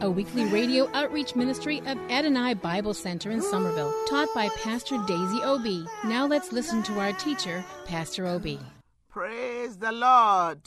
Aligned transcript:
a 0.00 0.10
weekly 0.10 0.46
radio 0.46 0.88
outreach 0.94 1.36
ministry 1.36 1.80
of 1.80 1.98
Adonai 2.10 2.54
Bible 2.54 2.94
Center 2.94 3.30
in 3.30 3.42
Somerville, 3.42 3.94
taught 4.08 4.28
by 4.34 4.48
Pastor 4.62 4.96
Daisy 5.06 5.40
Obi. 5.42 5.84
Now 6.04 6.26
let's 6.26 6.52
listen 6.52 6.82
to 6.84 6.98
our 6.98 7.12
teacher, 7.12 7.62
Pastor 7.84 8.26
Obi. 8.26 8.58
Praise 9.10 9.76
the 9.76 9.92
Lord. 9.92 10.60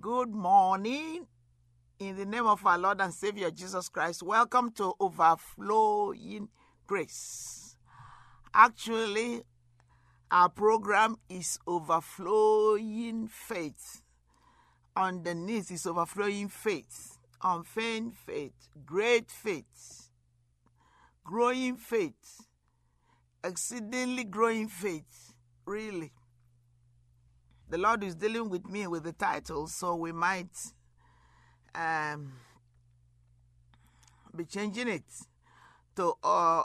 Good 0.00 0.34
morning. 0.34 1.26
In 1.98 2.16
the 2.16 2.26
name 2.26 2.46
of 2.46 2.66
our 2.66 2.76
Lord 2.76 3.00
and 3.00 3.14
Savior 3.14 3.50
Jesus 3.50 3.88
Christ, 3.88 4.22
welcome 4.22 4.70
to 4.72 4.92
Overflowing 5.00 6.48
Grace. 6.86 7.76
Actually, 8.52 9.42
our 10.30 10.50
program 10.50 11.16
is 11.30 11.58
Overflowing 11.66 13.28
Faith. 13.28 14.02
Underneath 14.94 15.70
is 15.70 15.86
Overflowing 15.86 16.48
Faith. 16.48 17.15
Unfeigned 17.42 18.16
faith. 18.16 18.68
Great 18.84 19.30
faith. 19.30 20.10
Growing 21.24 21.76
faith. 21.76 22.46
Exceedingly 23.44 24.24
growing 24.24 24.68
faith. 24.68 25.34
Really 25.64 26.12
the 27.68 27.78
Lord 27.78 28.04
is 28.04 28.14
dealing 28.14 28.48
with 28.48 28.68
me 28.68 28.86
with 28.86 29.02
the 29.02 29.12
title, 29.12 29.66
so 29.66 29.96
we 29.96 30.12
might 30.12 30.72
um, 31.74 32.32
be 34.34 34.44
changing 34.44 34.88
it 34.88 35.04
to 35.96 36.14
uh, 36.22 36.62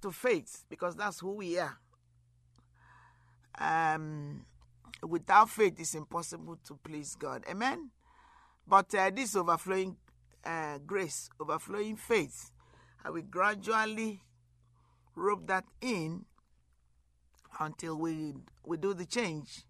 to 0.00 0.10
faith 0.10 0.64
because 0.68 0.96
that's 0.96 1.20
who 1.20 1.32
we 1.32 1.58
are. 1.58 1.78
Um, 3.58 4.46
without 5.02 5.50
faith, 5.50 5.74
it's 5.78 5.94
impossible 5.94 6.58
to 6.66 6.78
please 6.82 7.14
God. 7.14 7.44
Amen. 7.50 7.90
But 8.66 8.94
uh, 8.94 9.10
this 9.10 9.36
overflowing 9.36 9.96
uh, 10.44 10.78
grace, 10.86 11.28
overflowing 11.40 11.96
faith, 11.96 12.50
I 13.04 13.10
will 13.10 13.22
gradually 13.22 14.22
rope 15.14 15.46
that 15.48 15.64
in 15.80 16.24
until 17.60 17.96
we 17.96 18.34
we 18.64 18.76
do 18.76 18.94
the 18.94 19.06
change. 19.06 19.64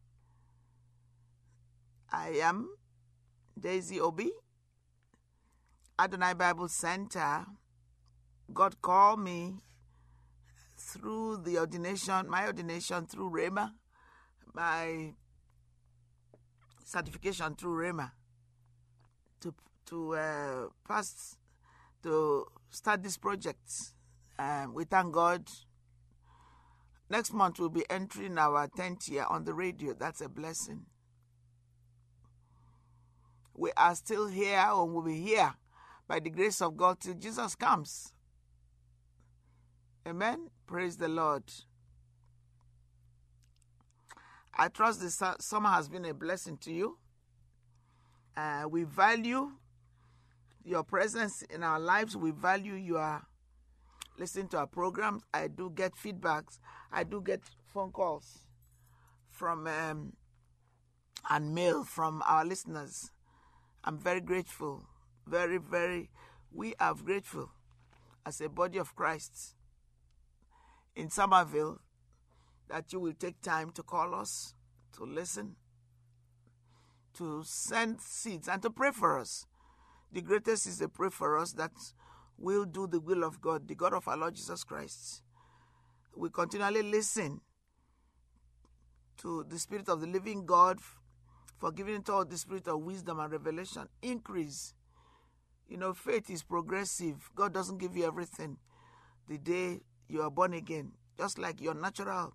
I 2.12 2.40
am 2.42 2.68
Daisy 3.58 4.00
Obi, 4.00 4.30
Adonai 5.98 6.34
Bible 6.34 6.68
Center. 6.68 7.46
God 8.52 8.80
called 8.82 9.20
me 9.20 9.56
through 10.76 11.38
the 11.38 11.58
ordination, 11.58 12.28
my 12.28 12.46
ordination 12.46 13.06
through 13.06 13.30
Rhema, 13.30 13.72
my 14.52 15.14
certification 16.84 17.54
through 17.54 17.76
Rhema, 17.82 18.10
to 19.42 19.54
to 19.86 20.14
uh, 20.14 20.66
pass 20.86 21.36
to 22.02 22.46
start 22.70 23.02
this 23.02 23.16
project. 23.16 23.70
Um, 24.38 24.74
we 24.74 24.84
thank 24.84 25.12
God. 25.12 25.48
Next 27.10 27.32
month 27.32 27.58
we'll 27.58 27.68
be 27.68 27.84
entering 27.90 28.38
our 28.38 28.66
tenth 28.68 29.08
year 29.08 29.26
on 29.28 29.44
the 29.44 29.52
radio. 29.52 29.92
That's 29.92 30.22
a 30.22 30.28
blessing 30.28 30.86
we 33.54 33.70
are 33.76 33.94
still 33.94 34.26
here 34.26 34.58
and 34.58 34.92
we'll 34.92 35.04
be 35.04 35.20
here 35.20 35.54
by 36.08 36.20
the 36.20 36.30
grace 36.30 36.60
of 36.60 36.76
God 36.76 37.00
till 37.00 37.14
Jesus 37.14 37.54
comes. 37.54 38.12
Amen. 40.06 40.50
Praise 40.66 40.96
the 40.96 41.08
Lord. 41.08 41.44
I 44.54 44.68
trust 44.68 45.00
this 45.00 45.22
summer 45.40 45.68
has 45.70 45.88
been 45.88 46.04
a 46.04 46.14
blessing 46.14 46.58
to 46.58 46.72
you. 46.72 46.98
Uh, 48.36 48.64
we 48.68 48.84
value 48.84 49.52
your 50.64 50.82
presence 50.82 51.42
in 51.42 51.62
our 51.62 51.78
lives. 51.80 52.16
We 52.16 52.30
value 52.30 52.74
your 52.74 53.22
listening 54.18 54.48
to 54.48 54.58
our 54.58 54.66
programs. 54.66 55.22
I 55.34 55.48
do 55.48 55.70
get 55.74 55.94
feedbacks. 55.94 56.58
I 56.92 57.04
do 57.04 57.20
get 57.20 57.40
phone 57.66 57.92
calls 57.92 58.40
from 59.30 59.66
um, 59.66 60.12
and 61.28 61.54
mail 61.54 61.84
from 61.84 62.22
our 62.26 62.44
listeners. 62.44 63.10
I'm 63.84 63.98
very 63.98 64.20
grateful. 64.20 64.84
Very, 65.26 65.58
very, 65.58 66.10
we 66.52 66.74
are 66.80 66.94
grateful 66.94 67.50
as 68.26 68.40
a 68.40 68.48
body 68.48 68.78
of 68.78 68.94
Christ 68.94 69.54
in 70.94 71.10
Somerville 71.10 71.80
that 72.68 72.92
you 72.92 73.00
will 73.00 73.14
take 73.14 73.40
time 73.40 73.70
to 73.72 73.82
call 73.82 74.14
us, 74.14 74.54
to 74.96 75.04
listen, 75.04 75.56
to 77.18 77.42
send 77.44 78.00
seeds, 78.00 78.48
and 78.48 78.62
to 78.62 78.70
pray 78.70 78.90
for 78.90 79.18
us. 79.18 79.46
The 80.12 80.22
greatest 80.22 80.66
is 80.66 80.78
the 80.78 80.88
pray 80.88 81.10
for 81.10 81.38
us 81.38 81.52
that 81.52 81.72
we'll 82.38 82.64
do 82.64 82.86
the 82.86 83.00
will 83.00 83.24
of 83.24 83.40
God, 83.40 83.68
the 83.68 83.74
God 83.74 83.94
of 83.94 84.08
our 84.08 84.16
Lord 84.16 84.34
Jesus 84.34 84.64
Christ. 84.64 85.22
We 86.14 86.28
continually 86.30 86.82
listen 86.82 87.40
to 89.18 89.44
the 89.48 89.58
Spirit 89.58 89.88
of 89.88 90.00
the 90.00 90.06
living 90.06 90.44
God 90.44 90.80
for 91.62 91.70
giving 91.70 91.94
it 91.94 92.10
all 92.10 92.24
the 92.24 92.36
spirit 92.36 92.66
of 92.66 92.80
wisdom 92.80 93.20
and 93.20 93.30
revelation. 93.30 93.88
Increase. 94.02 94.74
You 95.68 95.76
know, 95.76 95.94
faith 95.94 96.28
is 96.28 96.42
progressive. 96.42 97.30
God 97.36 97.54
doesn't 97.54 97.78
give 97.78 97.96
you 97.96 98.04
everything 98.04 98.56
the 99.28 99.38
day 99.38 99.78
you 100.08 100.22
are 100.22 100.30
born 100.30 100.54
again. 100.54 100.90
Just 101.16 101.38
like 101.38 101.60
your 101.60 101.74
natural 101.74 102.34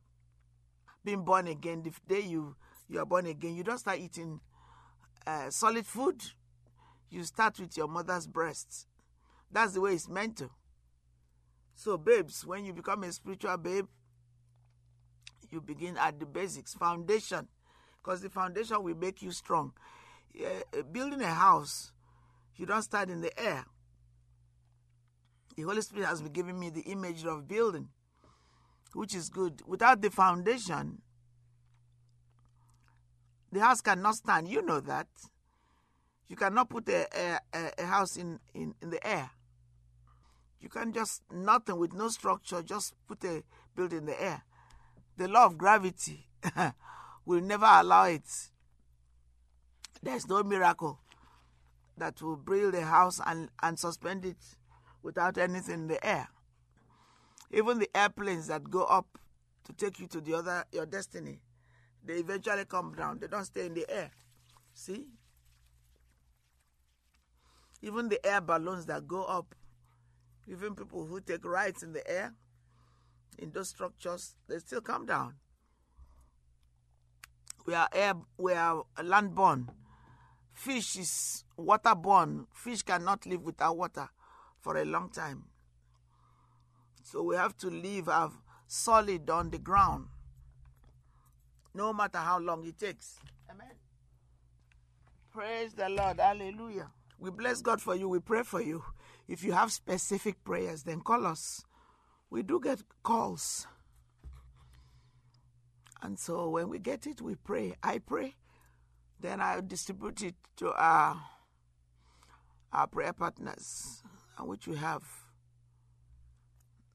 being 1.04 1.26
born 1.26 1.48
again, 1.48 1.84
the 1.84 1.92
day 2.08 2.26
you, 2.26 2.56
you 2.88 3.00
are 3.00 3.06
born 3.06 3.26
again, 3.26 3.54
you 3.54 3.64
don't 3.64 3.78
start 3.78 4.00
eating 4.00 4.40
uh, 5.28 5.50
solid 5.50 5.86
food. 5.86 6.22
You 7.10 7.24
start 7.24 7.60
with 7.60 7.78
your 7.78 7.88
mother's 7.88 8.28
breasts. 8.28 8.88
That's 9.52 9.74
the 9.74 9.82
way 9.82 9.94
it's 9.94 10.10
meant 10.10 10.38
to. 10.38 10.50
So, 11.76 11.98
babes, 11.98 12.46
when 12.46 12.66
you 12.66 12.74
become 12.74 13.04
a 13.04 13.12
spiritual 13.12 13.58
babe, 13.58 13.86
you 15.52 15.62
begin 15.62 15.98
at 15.98 16.20
the 16.20 16.26
basics, 16.26 16.74
foundation 16.74 17.48
because 18.08 18.22
the 18.22 18.30
foundation 18.30 18.82
will 18.82 18.96
make 18.96 19.22
you 19.22 19.32
strong. 19.32 19.74
Uh, 20.40 20.82
building 20.94 21.22
a 21.22 21.34
house, 21.34 21.92
you 22.56 22.66
don't 22.66 22.82
start 22.82 23.10
in 23.10 23.20
the 23.20 23.38
air. 23.38 23.66
The 25.58 25.64
Holy 25.64 25.82
Spirit 25.82 26.06
has 26.06 26.22
been 26.22 26.32
giving 26.32 26.58
me 26.58 26.70
the 26.70 26.82
image 26.82 27.26
of 27.26 27.48
building, 27.48 27.90
which 28.94 29.14
is 29.14 29.28
good. 29.28 29.62
Without 29.66 30.02
the 30.02 30.10
foundation, 30.10 31.02
the 33.52 33.60
house 33.60 33.82
cannot 33.82 34.16
stand. 34.16 34.48
You 34.48 34.62
know 34.62 34.80
that. 34.82 35.08
You 36.28 36.36
cannot 36.36 36.70
put 36.70 36.90
a, 36.90 37.08
a, 37.54 37.72
a 37.78 37.86
house 37.86 38.18
in, 38.18 38.40
in, 38.54 38.76
in 38.82 38.90
the 38.90 39.06
air. 39.06 39.30
You 40.60 40.70
can 40.70 40.92
just, 40.92 41.22
nothing 41.32 41.78
with 41.78 41.94
no 41.94 42.10
structure, 42.10 42.62
just 42.62 42.94
put 43.08 43.24
a 43.24 43.44
building 43.76 44.00
in 44.00 44.06
the 44.08 44.22
air. 44.22 44.44
The 45.16 45.28
law 45.28 45.46
of 45.46 45.58
gravity 45.58 46.28
will 47.26 47.42
never 47.42 47.66
allow 47.66 48.06
it. 48.06 48.30
There's 50.02 50.28
no 50.28 50.44
miracle 50.44 51.00
that 51.98 52.22
will 52.22 52.36
build 52.36 52.76
a 52.76 52.82
house 52.82 53.22
and, 53.26 53.50
and 53.64 53.80
suspend 53.80 54.26
it 54.26 54.38
without 55.02 55.38
anything 55.38 55.74
in 55.74 55.88
the 55.88 56.06
air. 56.06 56.28
Even 57.52 57.80
the 57.80 57.90
airplanes 57.96 58.48
that 58.48 58.70
go 58.70 58.84
up 58.84 59.18
to 59.66 59.74
take 59.74 60.00
you 60.00 60.08
to 60.08 60.22
the 60.22 60.34
other 60.34 60.66
your 60.72 60.86
destiny, 60.86 61.40
they 62.08 62.16
eventually 62.16 62.66
come 62.66 62.94
down. 62.96 63.20
They 63.20 63.28
don't 63.28 63.46
stay 63.46 63.66
in 63.66 63.74
the 63.74 63.86
air. 63.90 64.12
See? 64.74 65.06
Even 67.82 68.10
the 68.10 68.26
air 68.26 68.42
balloons 68.42 68.86
that 68.88 69.08
go 69.08 69.24
up, 69.26 69.54
even 70.48 70.76
people 70.76 71.06
who 71.06 71.20
take 71.22 71.46
rides 71.46 71.84
in 71.84 71.94
the 71.94 72.10
air, 72.10 72.34
in 73.38 73.52
those 73.52 73.70
structures, 73.70 74.36
they 74.48 74.58
still 74.60 74.82
come 74.82 75.06
down. 75.06 75.36
We 77.66 77.74
are 77.74 77.90
air, 77.94 78.14
we 78.38 78.54
are 78.54 78.84
land 79.04 79.36
born. 79.36 79.70
fish 80.54 80.96
is 80.98 81.44
waterborne. 81.60 82.48
Fish 82.52 82.82
cannot 82.82 83.26
live 83.26 83.44
without 83.44 83.78
water 83.78 84.10
for 84.60 84.78
a 84.78 84.86
long 84.86 85.10
time. 85.10 85.44
So 87.04 87.24
we 87.24 87.36
have 87.36 87.56
to 87.58 87.70
live 87.70 88.10
our 88.10 88.32
solid 88.68 89.30
on 89.30 89.50
the 89.52 89.60
ground, 89.60 90.08
no 91.78 91.94
matter 91.94 92.18
how 92.18 92.40
long 92.40 92.66
it 92.66 92.80
takes. 92.80 93.20
Amen. 93.50 93.68
Praise 95.32 95.74
the 95.74 95.88
Lord. 95.88 96.20
Hallelujah. 96.20 96.90
We 97.20 97.30
bless 97.30 97.62
God 97.62 97.80
for 97.80 97.96
you. 97.96 98.10
We 98.10 98.20
pray 98.20 98.42
for 98.44 98.62
you. 98.62 98.84
If 99.28 99.44
you 99.44 99.52
have 99.52 99.72
specific 99.72 100.44
prayers, 100.44 100.84
then 100.84 101.02
call 101.02 101.26
us. 101.26 101.64
We 102.32 102.42
do 102.42 102.60
get 102.60 102.80
calls. 103.04 103.68
And 106.02 106.18
so 106.18 106.50
when 106.50 106.70
we 106.70 106.80
get 106.80 107.06
it, 107.06 107.22
we 107.22 107.36
pray. 107.36 107.76
I 107.84 108.00
pray. 108.00 108.36
Then 109.20 109.40
I 109.40 109.62
distribute 109.62 110.24
it 110.24 110.36
to 110.58 110.72
our, 110.74 111.22
our 112.74 112.88
prayer 112.88 113.14
partners, 113.14 114.04
uh, 114.40 114.46
which 114.46 114.68
we 114.68 114.76
have 114.78 115.04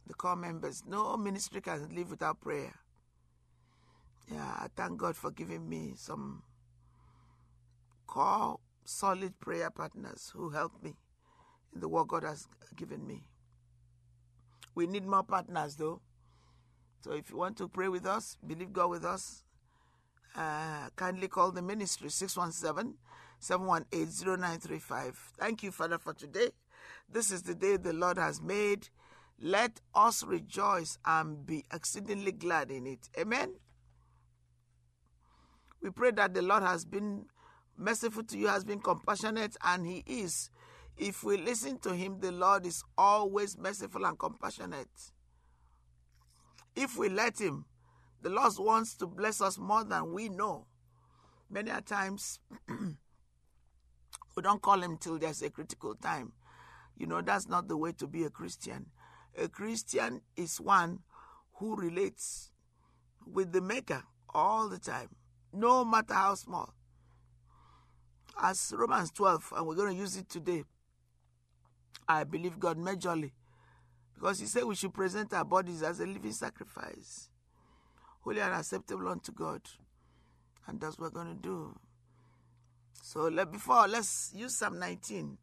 the 0.07 0.15
core 0.15 0.37
members. 0.37 0.83
No 0.87 1.17
ministry 1.17 1.61
can 1.61 1.95
live 1.95 2.11
without 2.11 2.41
prayer. 2.41 2.73
Yeah, 4.33 4.51
I 4.59 4.69
thank 4.75 4.99
God 4.99 5.17
for 5.17 5.31
giving 5.31 5.69
me 5.69 5.93
some 5.97 6.43
core, 8.07 8.59
solid 8.85 9.39
prayer 9.41 9.71
partners 9.71 10.33
who 10.35 10.51
help 10.51 10.73
me 10.83 10.95
in 11.75 11.81
the 11.81 11.89
work 11.89 12.09
God 12.09 12.23
has 12.23 12.47
given 12.75 13.07
me. 13.07 13.25
We 14.75 14.87
need 14.87 15.07
more 15.07 15.23
partners 15.23 15.77
though. 15.77 16.01
So 17.03 17.13
if 17.13 17.31
you 17.31 17.37
want 17.37 17.59
to 17.59 17.69
pray 17.69 17.89
with 17.89 18.07
us, 18.07 18.39
believe 18.47 18.73
God 18.73 18.89
with 18.89 19.05
us, 19.05 19.43
uh, 20.35 20.89
kindly 20.97 21.29
call 21.29 21.51
the 21.51 21.61
ministry 21.61 22.09
617 22.09 22.95
718 23.39 24.39
0935. 24.41 25.33
Thank 25.39 25.63
you, 25.63 25.73
Father, 25.73 25.99
for 25.99 26.15
today. 26.15 26.51
This 27.11 27.31
is 27.31 27.43
the 27.43 27.55
day 27.55 27.77
the 27.77 27.93
Lord 27.93 28.17
has 28.17 28.41
made. 28.41 28.89
Let 29.41 29.81
us 29.95 30.23
rejoice 30.23 30.97
and 31.05 31.45
be 31.45 31.65
exceedingly 31.73 32.33
glad 32.33 32.71
in 32.71 32.87
it. 32.87 33.11
Amen. 33.19 33.55
We 35.83 35.91
pray 35.91 36.13
that 36.13 36.33
the 36.33 36.43
Lord 36.43 36.63
has 36.63 36.85
been 36.85 37.27
merciful 37.77 38.23
to 38.25 38.39
you, 38.39 38.47
has 38.47 38.65
been 38.65 38.81
compassionate, 38.81 39.57
and 39.65 39.87
He 39.87 40.05
is. 40.07 40.51
If 40.97 41.25
we 41.25 41.37
listen 41.37 41.79
to 41.81 41.95
Him, 41.95 42.21
the 42.21 42.31
Lord 42.31 42.67
is 42.67 42.85
always 42.97 43.59
merciful 43.59 44.05
and 44.07 44.19
compassionate. 44.19 44.89
If 46.77 46.97
we 46.97 47.09
let 47.09 47.41
Him, 47.41 47.65
the 48.21 48.31
Lord 48.31 48.53
wants 48.59 48.95
to 48.99 49.07
bless 49.07 49.41
us 49.41 49.59
more 49.59 49.83
than 49.85 50.13
we 50.13 50.29
know. 50.29 50.67
Many 51.51 51.71
a 51.71 51.81
times, 51.81 52.39
we 54.37 54.43
don't 54.43 54.63
call 54.63 54.81
Him 54.83 54.97
till 54.97 55.19
there's 55.19 55.43
a 55.43 55.51
critical 55.51 55.95
time. 55.97 56.33
You 56.97 57.07
know, 57.07 57.21
that's 57.21 57.49
not 57.49 57.69
the 57.69 57.77
way 57.77 57.93
to 57.93 58.07
be 58.07 58.23
a 58.25 58.31
Christian. 58.31 58.87
A 59.37 59.49
Christian 59.49 60.21
is 60.37 60.61
one 60.61 61.01
who 61.55 61.75
relates 61.75 62.53
with 63.27 63.53
the 63.53 63.61
Maker 63.61 64.05
all 64.35 64.69
the 64.69 64.79
time, 64.79 65.09
no 65.53 65.85
matter 65.85 66.15
how 66.15 66.35
small. 66.35 66.73
As 68.41 68.73
Romans 68.77 69.11
12, 69.13 69.53
and 69.57 69.67
we're 69.67 69.75
going 69.75 69.95
to 69.95 70.01
use 70.01 70.17
it 70.17 70.29
today, 70.29 70.65
I 72.09 72.25
believe 72.25 72.59
God 72.59 72.79
majorly 72.79 73.33
because 74.23 74.39
He 74.39 74.47
said 74.47 74.63
we 74.63 74.77
should 74.77 74.95
present 74.95 75.33
our 75.35 75.45
bodies 75.45 75.83
as 75.83 75.99
a 75.99 76.07
living 76.07 76.33
sacrifice, 76.33 77.29
holy 78.21 78.41
and 78.41 78.55
acceptable 78.55 79.09
unto 79.09 79.33
God. 79.33 79.63
And 80.69 80.81
that's 80.81 80.97
what 80.97 81.13
we're 81.13 81.25
going 81.25 81.37
to 81.37 81.43
do. 81.43 81.77
So 83.03 83.23
let, 83.23 83.51
before, 83.51 83.89
let's 83.89 84.31
use 84.33 84.57
Psalm 84.57 84.79
19. 84.79 85.37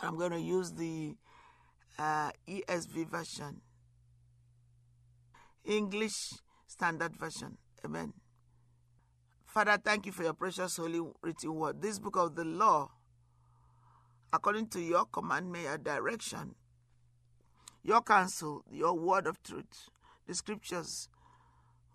I'm 0.00 0.16
going 0.16 0.32
to 0.32 0.40
use 0.40 0.72
the 0.72 1.16
uh, 1.98 2.30
ESV 2.48 3.10
version, 3.10 3.60
English 5.66 6.32
Standard 6.66 7.14
Version. 7.14 7.58
Amen. 7.84 8.14
Father, 9.54 9.78
thank 9.84 10.04
you 10.04 10.10
for 10.10 10.24
your 10.24 10.32
precious 10.32 10.78
holy 10.78 11.00
written 11.22 11.54
word. 11.54 11.80
This 11.80 12.00
book 12.00 12.16
of 12.16 12.34
the 12.34 12.42
law, 12.42 12.90
according 14.32 14.66
to 14.70 14.80
your 14.80 15.04
commandment, 15.04 15.62
your 15.62 15.78
direction, 15.78 16.56
your 17.84 18.02
counsel, 18.02 18.64
your 18.68 18.94
word 18.94 19.28
of 19.28 19.40
truth, 19.44 19.90
the 20.26 20.34
scriptures, 20.34 21.08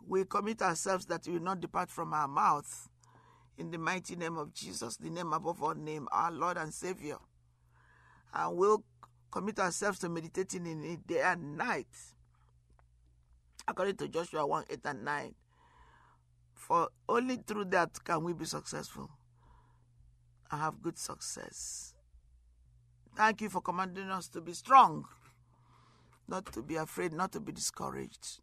we 0.07 0.23
commit 0.23 0.61
ourselves 0.61 1.06
that 1.07 1.27
you 1.27 1.33
will 1.33 1.41
not 1.41 1.59
depart 1.59 1.89
from 1.89 2.13
our 2.13 2.29
mouth. 2.29 2.88
In 3.57 3.71
the 3.71 3.77
mighty 3.77 4.15
name 4.15 4.38
of 4.38 4.53
Jesus, 4.53 4.95
the 4.95 5.09
name 5.09 5.33
above 5.33 5.62
all 5.62 5.75
name, 5.75 6.07
our 6.13 6.31
Lord 6.31 6.55
and 6.55 6.73
Savior. 6.73 7.17
And 8.33 8.55
we'll 8.55 8.85
commit 9.31 9.59
ourselves 9.59 10.00
to 10.00 10.07
meditating 10.07 10.65
in 10.65 10.85
it 10.85 11.05
day 11.05 11.23
and 11.23 11.57
night. 11.57 11.88
According 13.67 13.97
to 13.97 14.07
Joshua 14.07 14.47
1 14.47 14.63
8 14.69 14.79
and 14.85 15.03
9. 15.03 15.35
For 16.59 16.89
only 17.07 17.38
through 17.38 17.65
that 17.65 18.03
can 18.03 18.21
we 18.23 18.33
be 18.33 18.45
successful 18.45 19.09
and 20.51 20.61
have 20.61 20.81
good 20.81 21.00
success. 21.00 21.95
Thank 23.15 23.41
you 23.41 23.50
for 23.50 23.61
commanding 23.61 24.09
us 24.09 24.27
to 24.29 24.41
be 24.41 24.53
strong, 24.53 25.06
not 26.27 26.45
to 26.53 26.61
be 26.61 26.75
afraid, 26.75 27.13
not 27.13 27.31
to 27.31 27.39
be 27.39 27.53
discouraged. 27.53 28.41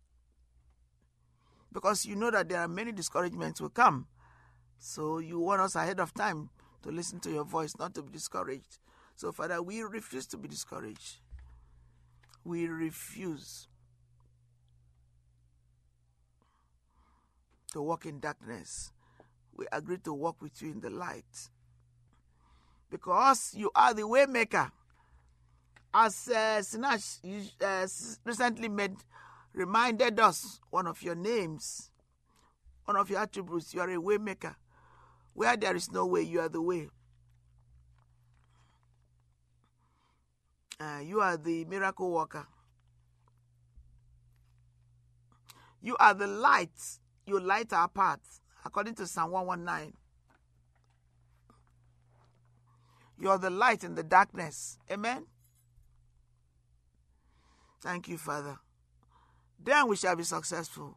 Because 1.71 2.07
you 2.07 2.17
know 2.17 2.31
that 2.31 2.49
there 2.49 2.61
are 2.61 2.69
many 2.69 2.91
discouragements 2.91 3.61
will 3.61 3.69
come. 3.69 4.07
So 4.79 5.19
you 5.19 5.39
want 5.39 5.61
us 5.61 5.77
ahead 5.77 6.01
of 6.01 6.15
time 6.15 6.49
to 6.83 6.91
listen 6.91 7.21
to 7.21 7.31
your 7.31 7.45
voice, 7.45 7.75
not 7.79 7.95
to 7.95 8.03
be 8.03 8.13
discouraged. 8.13 8.79
So, 9.15 9.31
Father, 9.31 9.63
we 9.63 9.83
refuse 9.83 10.27
to 10.29 10.39
be 10.39 10.49
discouraged. 10.49 11.19
We 12.45 12.67
refuse 12.67 13.69
to 17.73 17.83
walk 17.83 18.07
in 18.07 18.21
darkness. 18.21 18.93
We 19.57 19.67
agree 19.73 19.99
to 19.99 20.13
walk 20.13 20.43
with 20.43 20.61
you 20.63 20.71
in 20.71 20.81
the 20.81 20.91
light. 20.91 21.51
Because 22.91 23.55
you 23.55 23.71
are 23.75 23.95
the 23.95 24.03
waymaker. 24.03 24.71
As 25.93 26.29
uh, 26.29 26.61
Sinash 26.61 27.19
uh, 27.63 27.87
recently 28.25 28.69
made, 28.69 28.97
reminded 29.55 30.21
us 30.21 30.61
one 30.71 30.87
of 30.87 31.03
your 31.03 31.15
names, 31.15 31.91
one 32.85 32.97
of 32.97 33.09
your 33.09 33.21
attributes, 33.21 33.73
you 33.75 33.81
are 33.81 33.91
a 33.91 33.97
waymaker. 33.97 34.55
Where 35.33 35.57
there 35.57 35.75
is 35.75 35.91
no 35.91 36.07
way, 36.07 36.23
you 36.23 36.41
are 36.41 36.49
the 36.49 36.63
way. 36.63 36.89
Uh, 40.79 41.01
you 41.03 41.21
are 41.21 41.37
the 41.37 41.65
miracle 41.65 42.11
worker. 42.11 42.47
You 45.81 45.97
are 45.99 46.15
the 46.15 46.27
light. 46.27 46.99
You 47.27 47.41
light 47.41 47.73
our 47.73 47.89
path, 47.89 48.41
according 48.65 48.95
to 48.95 49.07
Psalm 49.07 49.33
119. 49.33 49.93
You 53.19 53.31
are 53.31 53.39
the 53.39 53.51
light 53.51 53.83
in 53.83 53.97
the 53.97 54.05
darkness. 54.05 54.79
Amen. 54.91 55.27
Thank 57.83 58.09
you, 58.09 58.17
Father. 58.17 58.59
Then 59.63 59.89
we 59.89 59.97
shall 59.97 60.15
be 60.15 60.23
successful 60.23 60.97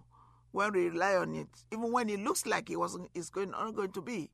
when 0.51 0.71
we 0.73 0.89
rely 0.89 1.15
on 1.15 1.33
it, 1.33 1.47
even 1.71 1.91
when 1.91 2.09
it 2.09 2.19
looks 2.19 2.45
like 2.45 2.69
it 2.69 2.75
wasn't. 2.75 3.09
It's 3.15 3.31
going 3.31 3.51
not 3.51 3.75
going 3.75 3.91
to 3.93 4.01
be, 4.01 4.29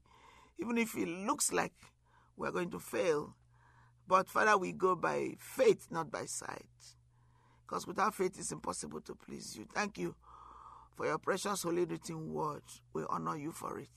even 0.59 0.77
if 0.77 0.97
it 0.97 1.07
looks 1.07 1.53
like 1.53 1.73
we're 2.35 2.51
going 2.51 2.71
to 2.71 2.79
fail. 2.79 3.35
But 4.05 4.27
Father, 4.27 4.57
we 4.57 4.73
go 4.73 4.95
by 4.95 5.35
faith, 5.39 5.87
not 5.89 6.11
by 6.11 6.25
sight. 6.25 6.65
Because 7.65 7.87
without 7.87 8.13
faith, 8.13 8.37
it's 8.37 8.51
impossible 8.51 9.01
to 9.01 9.15
please 9.15 9.55
you. 9.57 9.65
Thank 9.73 9.97
you 9.97 10.15
for 10.95 11.05
your 11.05 11.17
precious 11.17 11.63
holy 11.63 11.85
written 11.85 12.33
word. 12.33 12.63
We 12.93 13.03
honor 13.09 13.37
you 13.37 13.51
for 13.51 13.79
it. 13.79 13.89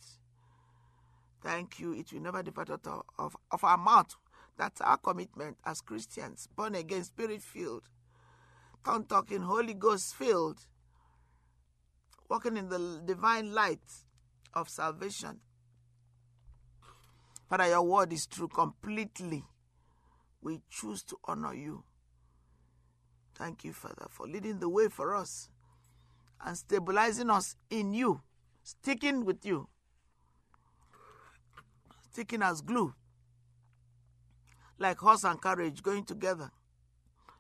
Thank 1.42 1.78
you. 1.78 1.92
It 1.92 2.12
will 2.12 2.20
never 2.20 2.42
depart 2.42 2.70
out 2.70 2.86
of, 3.18 3.36
of, 3.50 3.64
our 3.64 3.78
mouth. 3.78 4.14
That's 4.56 4.80
our 4.80 4.96
commitment 4.96 5.56
as 5.64 5.80
Christians, 5.80 6.48
born 6.56 6.74
again, 6.74 7.04
spirit 7.04 7.42
filled, 7.42 7.84
tongue 8.84 9.04
talking, 9.04 9.42
Holy 9.42 9.74
Ghost 9.74 10.16
filled, 10.16 10.66
walking 12.28 12.56
in 12.56 12.68
the 12.68 13.00
divine 13.04 13.52
light 13.54 13.78
of 14.54 14.68
salvation. 14.68 15.38
Father, 17.48 17.68
your 17.68 17.82
word 17.82 18.12
is 18.12 18.26
true 18.26 18.48
completely 18.48 19.44
we 20.40 20.60
choose 20.70 21.02
to 21.04 21.16
honor 21.24 21.54
you. 21.54 21.84
Thank 23.34 23.64
you, 23.64 23.72
Father, 23.72 24.06
for 24.10 24.26
leading 24.26 24.58
the 24.58 24.68
way 24.68 24.88
for 24.88 25.14
us 25.14 25.48
and 26.44 26.56
stabilizing 26.56 27.30
us 27.30 27.56
in 27.70 27.92
you, 27.94 28.20
sticking 28.62 29.24
with 29.24 29.44
you, 29.44 29.68
sticking 32.10 32.42
as 32.42 32.60
glue, 32.60 32.94
like 34.78 34.98
horse 34.98 35.24
and 35.24 35.40
carriage 35.40 35.82
going 35.82 36.04
together. 36.04 36.50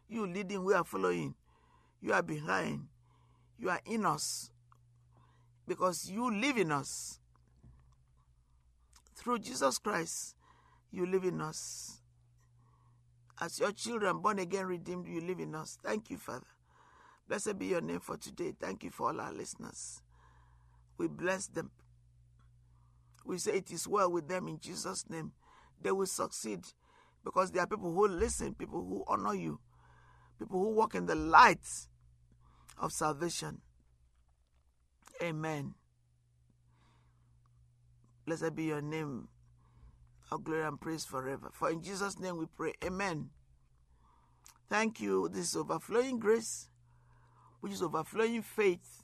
You 0.08 0.26
leading, 0.26 0.64
we 0.64 0.74
are 0.74 0.84
following. 0.84 1.34
You 2.00 2.12
are 2.12 2.22
behind. 2.22 2.86
You 3.58 3.70
are 3.70 3.80
in 3.84 4.06
us 4.06 4.50
because 5.66 6.10
you 6.10 6.32
live 6.32 6.56
in 6.56 6.72
us. 6.72 7.18
Through 9.16 9.40
Jesus 9.40 9.78
Christ, 9.78 10.36
you 10.90 11.04
live 11.04 11.24
in 11.24 11.40
us. 11.40 12.00
As 13.40 13.60
your 13.60 13.72
children, 13.72 14.18
born 14.18 14.38
again, 14.38 14.66
redeemed, 14.66 15.06
you 15.06 15.20
live 15.20 15.40
in 15.40 15.54
us. 15.54 15.78
Thank 15.82 16.10
you, 16.10 16.16
Father. 16.16 16.46
Blessed 17.28 17.58
be 17.58 17.66
your 17.66 17.80
name 17.82 18.00
for 18.00 18.16
today. 18.16 18.54
Thank 18.58 18.84
you 18.84 18.90
for 18.90 19.08
all 19.08 19.20
our 19.20 19.32
listeners. 19.32 20.02
We 20.96 21.08
bless 21.08 21.46
them. 21.46 21.70
We 23.24 23.38
say 23.38 23.52
it 23.52 23.70
is 23.70 23.86
well 23.86 24.10
with 24.10 24.28
them 24.28 24.48
in 24.48 24.58
Jesus' 24.58 25.04
name. 25.10 25.32
They 25.82 25.92
will 25.92 26.06
succeed 26.06 26.64
because 27.24 27.50
there 27.50 27.62
are 27.62 27.66
people 27.66 27.92
who 27.92 28.08
listen, 28.08 28.54
people 28.54 28.80
who 28.80 29.04
honor 29.06 29.34
you, 29.34 29.60
people 30.38 30.58
who 30.58 30.70
walk 30.70 30.94
in 30.94 31.06
the 31.06 31.14
light 31.14 31.66
of 32.78 32.92
salvation. 32.92 33.60
Amen. 35.22 35.74
Blessed 38.24 38.54
be 38.54 38.64
your 38.64 38.80
name, 38.80 39.28
our 40.30 40.38
glory 40.38 40.64
and 40.64 40.80
praise 40.80 41.04
forever. 41.04 41.50
For 41.52 41.70
in 41.70 41.82
Jesus' 41.82 42.18
name 42.18 42.38
we 42.38 42.46
pray. 42.46 42.72
Amen. 42.84 43.30
Thank 44.68 45.00
you. 45.00 45.28
This 45.28 45.50
is 45.50 45.56
overflowing 45.56 46.18
grace, 46.18 46.68
which 47.60 47.72
is 47.72 47.82
overflowing 47.82 48.42
faith. 48.42 49.02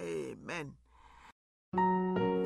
Amen. 0.00 0.74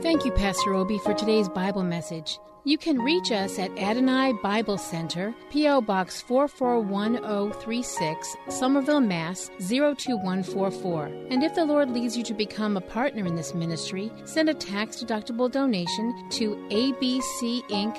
Thank 0.03 0.25
you, 0.25 0.33
Pastor 0.33 0.75
Obi, 0.75 0.99
for 0.99 1.15
today's 1.15 1.49
Bible 1.49 1.83
message. 1.83 2.39
You 2.67 2.79
can 2.79 2.99
reach 2.99 3.31
us 3.31 3.59
at 3.59 3.79
Adonai 3.79 4.33
Bible 4.43 4.79
Center, 4.79 5.35
P.O. 5.51 5.83
Box 5.83 6.23
441036, 6.23 8.37
Somerville, 8.49 9.03
Mass. 9.03 9.51
02144. 9.59 11.05
And 11.29 11.43
if 11.43 11.55
the 11.55 11.67
Lord 11.67 11.91
leads 11.91 12.17
you 12.17 12.25
to 12.25 12.33
become 12.33 12.79
a 12.79 12.81
partner 12.81 13.27
in 13.27 13.35
this 13.35 13.55
ministry, 13.55 14.11
send 14.25 14.49
a 14.49 14.55
tax 14.55 15.03
deductible 15.03 15.51
donation 15.51 16.31
to 16.31 16.57
ABC 16.71 17.69
Inc. 17.69 17.99